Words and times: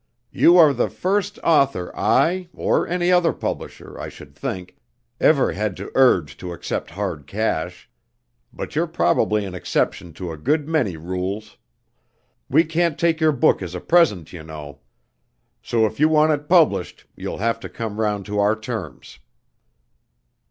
"You 0.31 0.57
are 0.57 0.73
the 0.73 0.89
first 0.89 1.37
author 1.43 1.95
I 1.95 2.49
or 2.55 2.87
any 2.87 3.11
other 3.11 3.31
publisher, 3.31 3.99
I 3.99 4.09
should 4.09 4.33
think 4.33 4.75
ever 5.19 5.51
had 5.51 5.77
to 5.77 5.91
urge 5.93 6.35
to 6.37 6.53
accept 6.53 6.89
hard 6.89 7.27
cash. 7.27 7.87
But 8.51 8.75
you're 8.75 8.87
probably 8.87 9.45
an 9.45 9.53
exception 9.53 10.11
to 10.13 10.31
a 10.31 10.37
good 10.37 10.67
many 10.67 10.97
rules! 10.97 11.57
We 12.49 12.63
can't 12.63 12.97
take 12.97 13.21
your 13.21 13.31
book 13.31 13.61
as 13.61 13.75
a 13.75 13.79
present, 13.79 14.33
you 14.33 14.41
know! 14.41 14.79
So 15.61 15.85
if 15.85 15.99
you 15.99 16.09
want 16.09 16.31
it 16.31 16.49
published 16.49 17.05
you'll 17.15 17.37
have 17.37 17.59
to 17.59 17.69
come 17.69 17.99
round 17.99 18.25
to 18.25 18.39
our 18.39 18.59
terms." 18.59 19.19